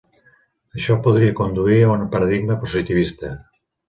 [0.77, 3.31] Això podria conduir a un paradigma positivista.